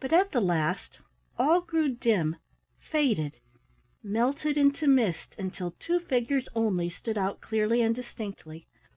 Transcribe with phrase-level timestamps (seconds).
[0.00, 0.98] But at the last
[1.38, 2.34] all grew dim,
[2.80, 3.38] faded,
[4.02, 8.66] melted into mist until two figures only stood out clearly and distinctly.